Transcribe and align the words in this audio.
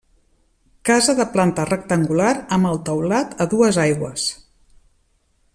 Casa 0.89 1.13
de 1.19 1.25
planta 1.35 1.67
rectangular 1.71 2.33
amb 2.57 2.71
el 2.73 2.83
teulat 2.91 3.39
a 3.47 3.51
dues 3.55 3.81
aigües. 3.87 4.29